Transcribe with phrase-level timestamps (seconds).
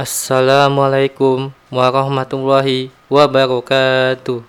[0.00, 4.40] Assalamualaikum warahmatullahi wabarakatuh.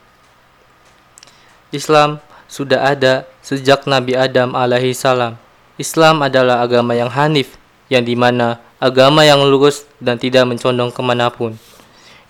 [1.76, 5.36] Islam sudah ada sejak Nabi Adam alaihi salam.
[5.76, 7.60] Islam adalah agama yang hanif,
[7.92, 11.60] yang di mana agama yang lurus dan tidak mencondong ke mana pun.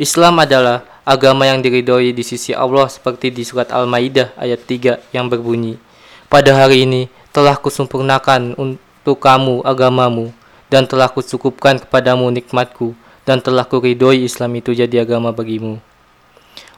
[0.02, 5.30] Islam adalah agama yang diridhoi di sisi Allah seperti di surat Al-Maidah ayat 3 yang
[5.30, 5.78] berbunyi,
[6.26, 10.34] Pada hari ini telah kusempurnakan untuk kamu agamamu
[10.74, 15.78] dan telah kucukupkan kepadamu nikmatku dan telah kuridhoi Islam itu jadi agama bagimu.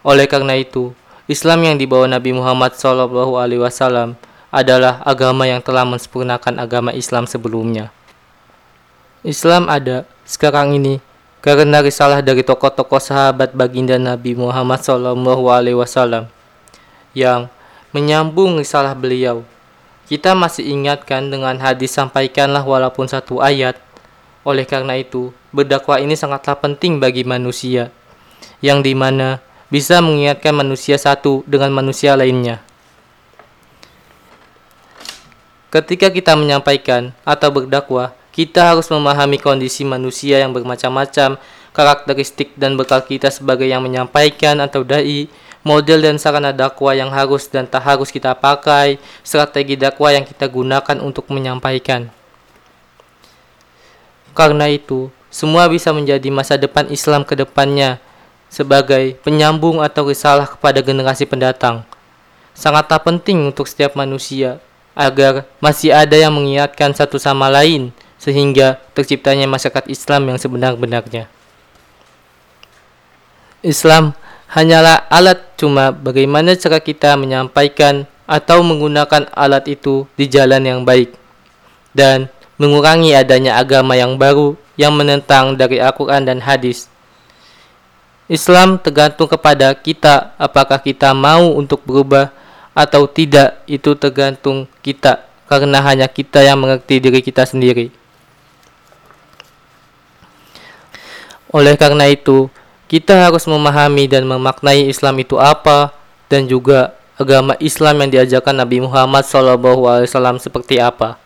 [0.03, 0.91] Oleh karena itu,
[1.31, 4.19] Islam yang dibawa Nabi Muhammad SAW
[4.51, 7.89] adalah agama yang telah mensempurnakan agama Islam sebelumnya.
[9.23, 10.99] Islam ada sekarang ini
[11.39, 16.27] karena risalah dari tokoh-tokoh sahabat baginda Nabi Muhammad SAW
[17.15, 17.47] yang
[17.95, 19.47] menyambung risalah beliau.
[20.03, 23.79] Kita masih ingatkan dengan hadis sampaikanlah walaupun satu ayat.
[24.43, 27.93] Oleh karena itu, berdakwah ini sangatlah penting bagi manusia,
[28.59, 32.59] yang di mana bisa mengingatkan manusia satu dengan manusia lainnya.
[35.73, 41.37] Ketika kita menyampaikan atau berdakwah, kita harus memahami kondisi manusia yang bermacam-macam,
[41.73, 45.25] karakteristik dan bekal kita sebagai yang menyampaikan atau dai,
[45.65, 50.45] model dan sarana dakwah yang harus dan tak harus kita pakai, strategi dakwah yang kita
[50.45, 52.13] gunakan untuk menyampaikan.
[54.37, 57.97] Karena itu, semua bisa menjadi masa depan Islam ke depannya
[58.53, 61.81] sebagai penyambung atau risalah kepada generasi pendatang.
[62.53, 64.61] Sangatlah penting untuk setiap manusia
[64.93, 67.89] agar masih ada yang mengingatkan satu sama lain
[68.21, 71.25] sehingga terciptanya masyarakat Islam yang sebenar-benarnya.
[73.65, 74.13] Islam
[74.53, 81.09] hanyalah alat cuma bagaimana cara kita menyampaikan atau menggunakan alat itu di jalan yang baik
[81.89, 82.29] dan
[82.61, 86.89] mengurangi adanya agama yang baru yang menentang dari Al-Quran dan hadis.
[88.31, 92.31] Islam tergantung kepada kita apakah kita mau untuk berubah
[92.73, 97.93] atau tidak itu tergantung kita karena hanya kita yang mengerti diri kita sendiri.
[101.53, 102.49] Oleh karena itu,
[102.89, 105.93] kita harus memahami dan memaknai Islam itu apa
[106.25, 111.21] dan juga agama Islam yang diajarkan Nabi Muhammad SAW seperti apa.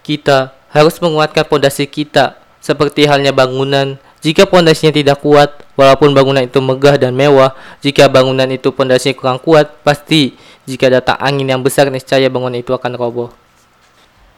[0.00, 3.96] Kita harus menguatkan pondasi kita seperti halnya bangunan.
[4.18, 9.38] Jika pondasinya tidak kuat, walaupun bangunan itu megah dan mewah, jika bangunan itu pondasinya kurang
[9.38, 10.34] kuat, pasti
[10.66, 13.30] jika datang angin yang besar niscaya bangunan itu akan roboh.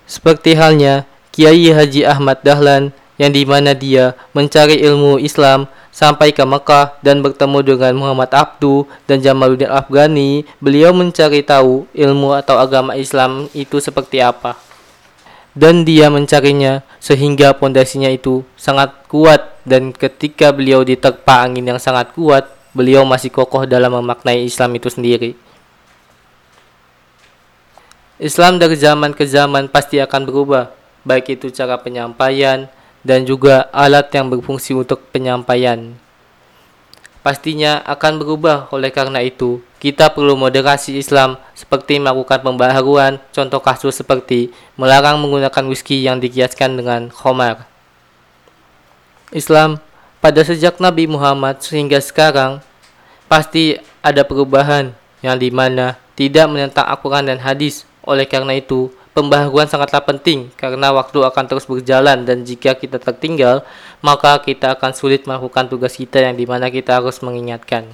[0.05, 6.45] Seperti halnya Kiai Haji Ahmad Dahlan yang di mana dia mencari ilmu Islam sampai ke
[6.45, 12.97] Mekah dan bertemu dengan Muhammad Abdu dan Jamaluddin Afghani, beliau mencari tahu ilmu atau agama
[12.97, 14.70] Islam itu seperti apa
[15.53, 22.15] dan dia mencarinya sehingga pondasinya itu sangat kuat dan ketika beliau diterpa angin yang sangat
[22.15, 25.35] kuat, beliau masih kokoh dalam memaknai Islam itu sendiri.
[28.21, 30.71] Islam dari zaman ke zaman pasti akan berubah,
[31.09, 32.69] baik itu cara penyampaian
[33.01, 35.97] dan juga alat yang berfungsi untuk penyampaian
[37.21, 38.73] pastinya akan berubah.
[38.73, 45.65] Oleh karena itu, kita perlu moderasi Islam seperti melakukan pembaharuan, contoh kasus seperti melarang menggunakan
[45.67, 47.65] whisky yang dikiaskan dengan khomar.
[49.33, 49.81] Islam
[50.21, 52.61] pada sejak Nabi Muhammad sehingga sekarang
[53.25, 54.93] pasti ada perubahan
[55.25, 57.89] yang di mana tidak menentang Al-Quran dan hadis.
[58.05, 63.67] Oleh karena itu, Pembaharuan sangatlah penting karena waktu akan terus berjalan dan jika kita tertinggal,
[63.99, 67.91] maka kita akan sulit melakukan tugas kita yang di mana kita harus mengingatkan.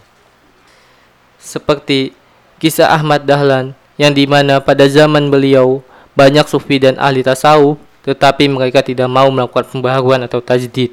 [1.47, 2.11] Seperti
[2.59, 5.87] kisah Ahmad Dahlan yang di mana pada zaman beliau
[6.19, 10.91] banyak sufi dan ahli tasawuf tetapi mereka tidak mau melakukan pembaharuan atau tajdid.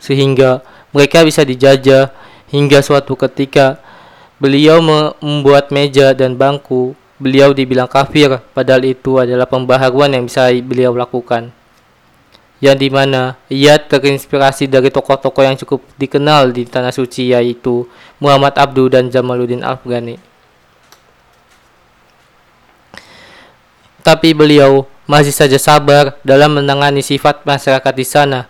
[0.00, 0.64] Sehingga
[0.96, 2.08] mereka bisa dijajah
[2.48, 3.76] hingga suatu ketika
[4.40, 4.80] beliau
[5.20, 6.96] membuat meja dan bangku.
[7.20, 11.52] Beliau dibilang kafir padahal itu adalah pembaharuan yang bisa beliau lakukan
[12.60, 17.88] yang di mana ia terinspirasi dari tokoh-tokoh yang cukup dikenal di tanah suci yaitu
[18.20, 20.20] Muhammad Abdu dan Jamaluddin Afghani.
[24.04, 28.40] Tapi beliau masih saja sabar dalam menangani sifat masyarakat di sana.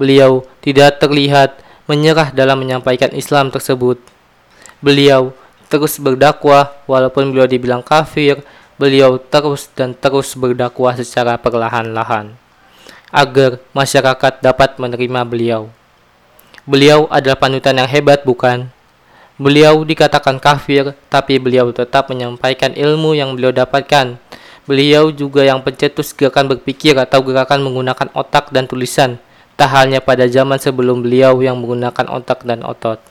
[0.00, 4.00] Beliau tidak terlihat menyerah dalam menyampaikan Islam tersebut.
[4.80, 5.36] Beliau
[5.68, 8.40] terus berdakwah walaupun beliau dibilang kafir,
[8.80, 12.47] beliau terus dan terus berdakwah secara perlahan-lahan
[13.08, 15.62] agar masyarakat dapat menerima beliau.
[16.68, 18.68] Beliau adalah panutan yang hebat bukan?
[19.38, 24.18] Beliau dikatakan kafir, tapi beliau tetap menyampaikan ilmu yang beliau dapatkan.
[24.68, 29.16] Beliau juga yang pencetus gerakan berpikir atau gerakan menggunakan otak dan tulisan.
[29.58, 33.02] tak halnya pada zaman sebelum beliau yang menggunakan otak dan otot.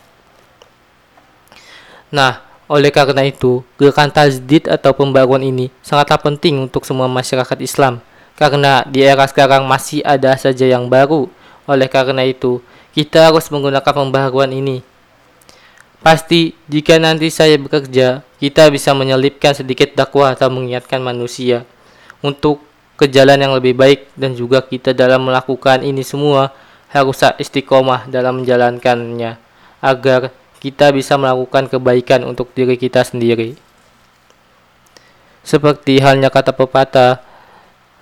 [2.07, 2.39] Nah,
[2.71, 7.99] oleh karena itu, gerakan tajdid atau pembaruan ini sangatlah penting untuk semua masyarakat Islam,
[8.37, 11.27] karena di era sekarang masih ada saja yang baru.
[11.67, 12.63] Oleh karena itu,
[12.95, 14.79] kita harus menggunakan pembaruan ini
[15.97, 21.65] Pasti, jika nanti saya bekerja, kita bisa menyelipkan sedikit dakwah atau mengingatkan manusia
[22.21, 22.61] untuk
[22.95, 26.53] ke jalan yang lebih baik dan juga kita dalam melakukan ini semua
[26.93, 29.35] harus istiqomah dalam menjalankannya
[29.81, 30.31] agar
[30.61, 33.57] kita bisa melakukan kebaikan untuk diri kita sendiri.
[35.41, 37.19] Seperti halnya kata pepatah,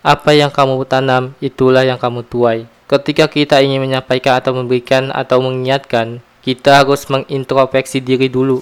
[0.05, 2.69] apa yang kamu tanam itulah yang kamu tuai.
[2.85, 8.61] Ketika kita ingin menyampaikan atau memberikan atau mengingatkan, kita harus mengintrospeksi diri dulu.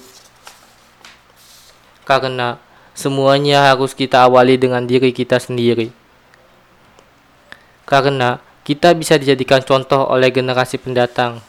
[2.08, 2.56] Karena
[2.96, 5.92] semuanya harus kita awali dengan diri kita sendiri.
[7.84, 11.44] Karena kita bisa dijadikan contoh oleh generasi pendatang.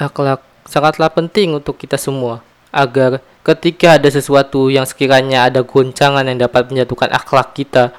[0.00, 2.40] Akhlak sangatlah penting untuk kita semua
[2.72, 7.92] agar ketika ada sesuatu yang sekiranya ada goncangan yang dapat menjatuhkan akhlak kita,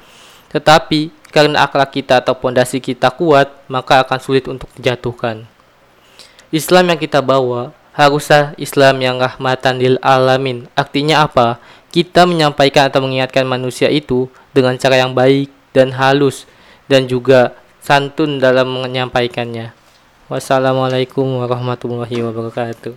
[0.48, 5.44] tetapi karena akhlak kita atau pondasi kita kuat, maka akan sulit untuk dijatuhkan.
[6.48, 10.70] Islam yang kita bawa haruslah Islam yang rahmatan lil alamin.
[10.72, 11.60] Artinya apa?
[11.92, 16.48] Kita menyampaikan atau mengingatkan manusia itu dengan cara yang baik dan halus
[16.88, 17.52] dan juga
[17.84, 19.76] santun dalam menyampaikannya.
[20.32, 22.96] Wassalamualaikum warahmatullahi wabarakatuh.